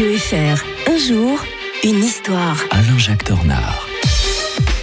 Radio 0.00 0.16
FR. 0.16 0.64
Un 0.90 0.96
jour, 0.96 1.44
une 1.84 2.02
histoire. 2.02 2.56
Alain-Jacques 2.70 3.24
Tornard. 3.24 3.86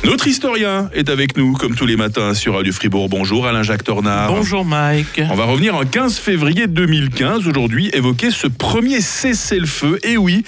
Notre 0.04 0.28
historien 0.28 0.92
est 0.94 1.10
avec 1.10 1.38
nous, 1.38 1.54
comme 1.54 1.74
tous 1.74 1.88
les 1.88 1.96
matins 1.96 2.36
sur 2.36 2.54
Radio 2.54 2.72
Fribourg. 2.72 3.10
Bonjour 3.10 3.48
Alain-Jacques 3.48 3.84
Tornard. 3.84 4.32
Bonjour 4.32 4.64
Mike. 4.64 5.24
On 5.32 5.34
va 5.34 5.46
revenir 5.46 5.74
en 5.74 5.86
15 5.86 6.20
février 6.20 6.68
2015, 6.68 7.48
aujourd'hui, 7.48 7.90
évoquer 7.94 8.30
ce 8.30 8.46
premier 8.46 9.02
cessez-le-feu, 9.02 9.98
et 10.04 10.18
oui, 10.18 10.44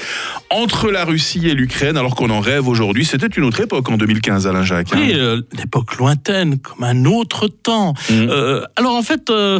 entre 0.51 0.91
la 0.91 1.03
Russie 1.03 1.47
et 1.47 1.55
l'Ukraine, 1.55 1.97
alors 1.97 2.13
qu'on 2.13 2.29
en 2.29 2.39
rêve 2.39 2.67
aujourd'hui. 2.67 3.05
C'était 3.05 3.25
une 3.25 3.45
autre 3.45 3.61
époque 3.61 3.89
en 3.89 3.97
2015, 3.97 4.45
Alain-Jacques. 4.45 4.89
Oui, 4.93 5.13
euh, 5.15 5.41
l'époque 5.57 5.95
lointaine, 5.95 6.59
comme 6.59 6.83
un 6.83 7.05
autre 7.05 7.47
temps. 7.47 7.95
Mm. 8.11 8.13
Euh, 8.13 8.65
alors 8.75 8.93
en 8.93 9.01
fait... 9.01 9.31
euh, 9.31 9.59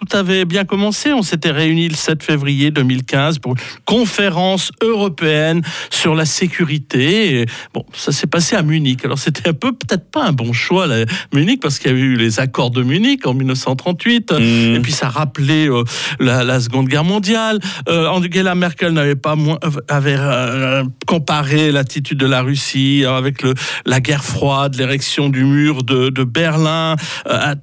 tout 0.00 0.16
avait 0.16 0.44
bien 0.44 0.64
commencé. 0.64 1.12
On 1.12 1.22
s'était 1.22 1.50
réunis 1.50 1.88
le 1.88 1.94
7 1.94 2.22
février 2.22 2.70
2015 2.70 3.38
pour 3.38 3.52
une 3.52 3.58
conférence 3.84 4.72
européenne 4.82 5.62
sur 5.90 6.14
la 6.14 6.24
sécurité. 6.24 7.40
Et 7.40 7.46
bon, 7.74 7.84
ça 7.92 8.12
s'est 8.12 8.26
passé 8.26 8.56
à 8.56 8.62
Munich. 8.62 9.04
Alors 9.04 9.18
c'était 9.18 9.48
un 9.48 9.52
peu 9.52 9.72
peut-être 9.72 10.10
pas 10.10 10.24
un 10.24 10.32
bon 10.32 10.52
choix, 10.52 10.86
là, 10.86 11.04
Munich, 11.34 11.60
parce 11.60 11.78
qu'il 11.78 11.90
y 11.90 11.94
avait 11.94 12.02
eu 12.02 12.16
les 12.16 12.40
accords 12.40 12.70
de 12.70 12.82
Munich 12.82 13.26
en 13.26 13.34
1938. 13.34 14.32
Mm. 14.32 14.36
Et 14.76 14.80
puis 14.80 14.92
ça 14.92 15.08
rappelait 15.08 15.68
euh, 15.68 15.84
la, 16.18 16.44
la 16.44 16.60
Seconde 16.60 16.88
Guerre 16.88 17.04
mondiale. 17.04 17.58
Euh, 17.88 18.06
Angela 18.06 18.54
Merkel 18.54 18.92
n'avait 18.92 19.16
pas 19.16 19.36
moins, 19.36 19.58
avait 19.88 20.16
euh, 20.18 20.84
comparé 21.06 21.72
l'attitude 21.72 22.18
de 22.18 22.26
la 22.26 22.40
Russie 22.42 23.04
avec 23.06 23.42
le, 23.42 23.54
la 23.84 24.00
guerre 24.00 24.24
froide, 24.24 24.76
l'érection 24.76 25.28
du 25.28 25.44
mur 25.44 25.82
de, 25.82 26.08
de 26.08 26.24
Berlin. 26.24 26.96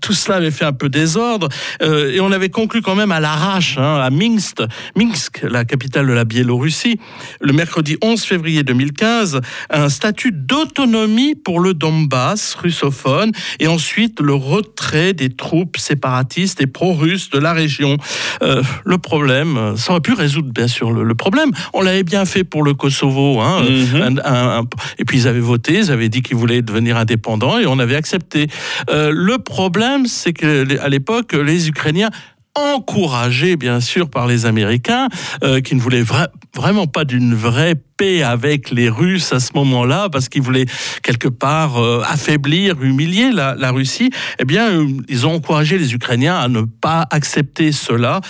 Tout 0.02 0.14
cela 0.14 0.38
avait 0.38 0.52
fait 0.52 0.66
un 0.66 0.74
peu 0.74 0.90
désordre. 0.90 1.50
Et 1.82 2.20
on 2.20 2.27
avait 2.32 2.50
conclu 2.50 2.82
quand 2.82 2.96
même 2.96 3.12
à 3.12 3.20
l'arrache, 3.20 3.78
hein, 3.78 4.00
à 4.02 4.10
Minsk, 4.10 4.58
Minsk, 4.96 5.42
la 5.44 5.66
capitale 5.66 6.08
de 6.08 6.14
la 6.14 6.26
Biélorussie, 6.26 7.00
le 7.42 7.54
mercredi 7.54 7.98
11 8.04 8.22
février 8.24 8.64
2015, 8.64 9.42
un 9.70 9.90
statut 9.90 10.32
d'autonomie 10.34 11.36
pour 11.36 11.60
le 11.60 11.74
Donbass 11.74 12.56
russophone 12.56 13.32
et 13.60 13.68
ensuite 13.68 14.20
le 14.20 14.34
retrait 14.34 15.14
des 15.14 15.30
troupes 15.30 15.78
séparatistes 15.78 16.62
et 16.62 16.68
pro-russes 16.68 17.30
de 17.30 17.40
la 17.40 17.54
région. 17.54 17.98
Euh, 18.42 18.62
le 18.86 18.98
problème, 18.98 19.76
ça 19.78 19.92
aurait 19.92 20.02
pu 20.02 20.14
résoudre 20.14 20.52
bien 20.52 20.68
sûr 20.68 20.92
le, 20.92 21.04
le 21.04 21.16
problème. 21.16 21.52
On 21.74 21.82
l'avait 21.82 22.04
bien 22.04 22.26
fait 22.26 22.44
pour 22.44 22.64
le 22.64 22.74
Kosovo. 22.74 23.40
Hein, 23.42 23.64
Mhm. 23.68 24.02
un- 24.02 24.18
un- 24.26 24.60
un- 24.60 24.64
et 24.98 25.06
puis 25.06 25.18
ils 25.20 25.28
avaient 25.28 25.40
voté, 25.40 25.78
ils 25.80 25.92
avaient 25.92 26.10
dit 26.10 26.22
qu'ils 26.22 26.38
voulaient 26.38 26.62
devenir 26.62 26.98
indépendants 26.98 27.58
et 27.60 27.66
on 27.66 27.80
avait 27.80 27.96
accepté. 27.96 28.48
Euh, 28.90 29.12
le 29.14 29.38
problème, 29.38 30.06
c'est 30.06 30.34
que 30.34 30.80
à 30.80 30.90
l'époque, 30.90 31.34
les 31.34 31.68
Ukrainiens 31.70 32.10
encouragés 32.58 33.56
bien 33.56 33.80
sûr 33.80 34.10
par 34.10 34.28
les 34.28 34.46
Américains, 34.46 35.08
euh, 35.44 35.62
qui 35.62 35.76
ne 35.76 35.80
voulaient 35.82 36.04
vra- 36.04 36.30
vraiment 36.56 36.88
pas 36.88 37.06
d'une 37.06 37.34
vraie 37.36 37.76
paix 37.98 38.24
avec 38.24 38.72
les 38.72 38.90
Russes 38.90 39.34
à 39.34 39.40
ce 39.40 39.52
moment-là, 39.56 40.10
parce 40.10 40.30
qu'ils 40.30 40.42
voulaient 40.42 40.66
quelque 41.04 41.28
part 41.28 41.78
euh, 41.78 42.02
affaiblir, 42.08 42.82
humilier 42.82 43.32
la, 43.32 43.72
Russie, 43.72 44.12
eh 44.40 44.46
bien, 44.46 44.70
euh, 44.70 44.88
ils 45.10 45.26
ont 45.26 45.34
encouragé 45.36 45.78
les 45.78 45.94
Ukrainiens 45.94 46.38
à 46.38 46.48
ne 46.48 46.62
pas 46.62 47.08
accepter 47.12 47.72
cela. 47.72 48.22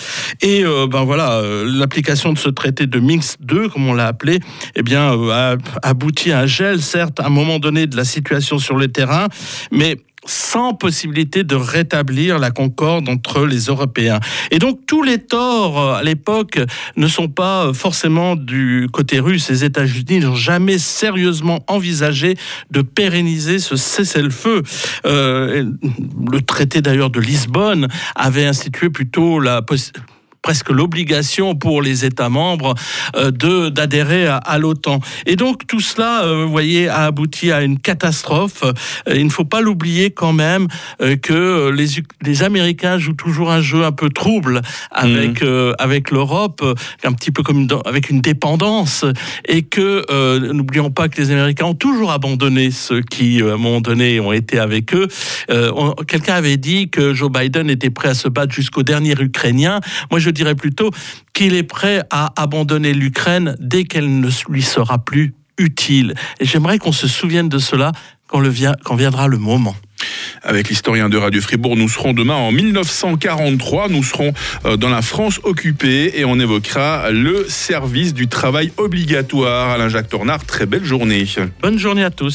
Et 0.42 0.64
ben 0.64 1.04
voilà, 1.04 1.42
l'application 1.66 2.34
de 2.34 2.38
ce 2.38 2.50
traité 2.50 2.86
de 2.88 3.00
Minsk 3.00 3.40
2, 3.42 3.70
comme 3.70 3.88
on 3.88 3.94
l'a 3.94 4.08
appelé, 4.08 4.40
eh 4.76 4.84
bien, 4.84 5.12
a 5.32 5.56
abouti 5.84 6.32
à 6.32 6.40
un 6.42 6.46
gel, 6.46 6.82
certes, 6.82 7.20
à 7.20 7.26
un 7.28 7.30
moment 7.30 7.60
donné 7.60 7.88
de 7.88 7.96
la 7.96 8.06
situation 8.06 8.60
sur 8.60 8.76
le 8.78 8.88
terrain, 8.88 9.28
mais 9.72 9.98
sans 10.30 10.74
possibilité 10.74 11.44
de 11.44 11.56
rétablir 11.56 12.40
la 12.40 12.52
concorde 12.52 13.10
entre 13.10 13.46
les 13.46 13.66
Européens. 13.66 14.20
Et 14.52 14.60
donc 14.60 14.80
tous 14.86 15.04
les 15.04 15.18
torts 15.18 15.80
euh, 15.80 15.94
à 15.96 16.04
l'époque 16.04 16.60
ne 16.96 17.08
sont 17.08 17.28
pas 17.30 17.68
euh, 17.68 17.74
forcément 17.74 18.36
du 18.36 18.88
côté 18.92 19.20
russe. 19.20 19.50
Les 19.50 19.64
États-Unis 19.64 20.20
n'ont 20.20 20.36
jamais 20.36 20.78
sérieusement 20.78 21.64
envisagé 21.68 22.36
de 22.72 22.82
pérenniser 22.82 23.60
ce 23.60 23.76
cessez-le-feu. 23.76 24.64
Euh, 25.06 25.72
le 26.32 26.42
traité 26.42 26.82
d'ailleurs 26.82 27.10
de 27.10 27.20
Lisbonne 27.20 27.88
avait 28.16 28.46
institué 28.46 28.90
plutôt 28.90 29.40
la 29.40 29.62
possibilité 29.62 30.17
presque 30.48 30.70
l'obligation 30.70 31.56
pour 31.56 31.82
les 31.82 32.06
États 32.06 32.30
membres 32.30 32.74
euh, 33.18 33.32
de 33.32 33.68
d'adhérer 33.68 34.28
à, 34.28 34.38
à 34.38 34.58
l'OTAN. 34.58 35.02
Et 35.26 35.36
donc 35.36 35.68
tout 35.68 35.82
cela, 35.82 36.24
euh, 36.24 36.46
vous 36.46 36.52
voyez, 36.52 36.88
a 36.88 37.02
abouti 37.12 37.52
à 37.52 37.64
une 37.64 37.80
catastrophe. 37.80 38.64
Euh, 38.64 39.14
il 39.14 39.26
ne 39.26 39.30
faut 39.30 39.44
pas 39.44 39.60
l'oublier 39.60 40.12
quand 40.12 40.32
même 40.32 40.68
que 41.22 41.70
les, 41.70 41.88
les 42.22 42.44
Américains 42.44 42.98
jouent 42.98 43.22
toujours 43.26 43.52
un 43.52 43.60
jeu 43.60 43.84
un 43.84 43.92
peu 43.92 44.10
trouble 44.10 44.62
avec 44.90 45.42
euh, 45.42 45.74
avec 45.80 46.12
l'Europe, 46.12 46.64
un 47.04 47.12
petit 47.12 47.32
peu 47.32 47.44
comme 47.44 47.60
une, 47.64 47.68
avec 47.84 48.10
une 48.10 48.22
dépendance, 48.22 49.04
et 49.50 49.64
que 49.64 50.06
euh, 50.10 50.54
n'oublions 50.54 50.92
pas 50.92 51.10
que 51.10 51.20
les 51.22 51.32
Américains 51.32 51.66
ont 51.66 51.74
toujours 51.74 52.12
abandonné 52.12 52.72
ceux 52.72 53.02
qui 53.02 53.42
à 53.42 53.56
un 53.56 53.58
moment 53.58 53.82
donné 53.82 54.22
ont 54.22 54.32
été 54.32 54.60
avec 54.60 54.94
eux. 54.96 55.10
Euh, 55.50 55.72
Quelqu'un 56.08 56.36
avait 56.36 56.56
dit 56.58 56.90
que 56.90 57.14
Joe 57.14 57.30
Biden 57.30 57.70
était 57.70 57.90
prêt 57.90 58.10
à 58.10 58.14
se 58.14 58.30
battre 58.30 58.54
jusqu'au 58.54 58.84
dernier 58.84 59.16
Ukrainien. 59.20 59.82
Moi, 60.12 60.20
je 60.20 60.30
dirais 60.38 60.56
plutôt 60.56 60.92
qu'il 61.34 61.54
est 61.56 61.64
prêt 61.64 62.04
à 62.10 62.34
abandonner 62.42 62.94
l'Ukraine 62.94 63.56
dès 63.60 63.84
qu'elle 63.84 64.20
ne 64.20 64.30
lui 64.50 64.62
sera 64.62 65.00
plus 65.00 65.34
utile. 65.58 66.14
Et 66.40 66.46
j'aimerais 66.46 66.78
qu'on 66.78 66.92
se 66.92 67.08
souvienne 67.08 67.50
de 67.50 67.60
cela 67.60 67.92
quand, 68.28 68.40
le 68.40 68.50
vient, 68.50 68.76
quand 68.84 68.96
viendra 68.96 69.28
le 69.28 69.38
moment. 69.38 69.76
Avec 70.44 70.70
l'historien 70.70 71.10
de 71.10 71.18
Radio 71.18 71.42
Fribourg, 71.42 71.76
nous 71.76 71.90
serons 71.90 72.14
demain 72.14 72.36
en 72.36 72.52
1943. 72.52 73.90
Nous 73.90 74.04
serons 74.04 74.34
euh, 74.66 74.78
dans 74.78 74.90
la 74.90 75.02
France 75.02 75.40
occupée 75.44 76.14
et 76.16 76.26
on 76.26 76.40
évoquera 76.40 77.10
le 77.10 77.46
service 77.50 78.14
du 78.14 78.28
travail 78.28 78.72
obligatoire. 78.78 79.72
Alain-Jacques 79.72 80.10
Tornard, 80.10 80.46
très 80.46 80.66
belle 80.66 80.86
journée. 80.86 81.26
Bonne 81.62 81.80
journée 81.80 82.04
à 82.04 82.12
tous. 82.12 82.26